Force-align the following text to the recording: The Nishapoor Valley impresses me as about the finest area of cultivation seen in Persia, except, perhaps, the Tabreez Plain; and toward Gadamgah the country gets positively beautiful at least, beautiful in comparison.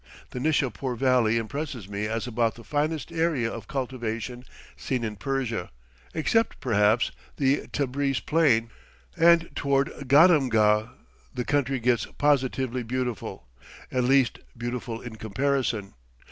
The 0.31 0.39
Nishapoor 0.39 0.95
Valley 0.95 1.37
impresses 1.37 1.87
me 1.87 2.07
as 2.07 2.25
about 2.25 2.55
the 2.55 2.63
finest 2.63 3.11
area 3.11 3.51
of 3.51 3.67
cultivation 3.67 4.43
seen 4.75 5.03
in 5.03 5.15
Persia, 5.15 5.69
except, 6.15 6.59
perhaps, 6.59 7.11
the 7.37 7.67
Tabreez 7.67 8.19
Plain; 8.19 8.71
and 9.15 9.51
toward 9.55 9.89
Gadamgah 10.07 10.89
the 11.35 11.45
country 11.45 11.79
gets 11.79 12.07
positively 12.17 12.81
beautiful 12.81 13.45
at 13.91 14.03
least, 14.03 14.39
beautiful 14.57 14.99
in 15.01 15.17
comparison. 15.17 15.93